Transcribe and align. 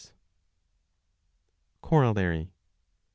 S45 0.03 0.09
COROLLARY. 1.83 2.49